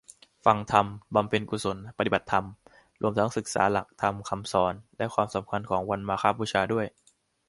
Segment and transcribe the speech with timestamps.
[0.45, 2.45] ฟังธรรม บำเพ็ญกุศล ปฏิบัติธรรม
[3.01, 6.85] รวมทั้งควรศึกษาหลักธรรมคำสั่งสอน และความสำคัญของวันมาฆบูชาด้วย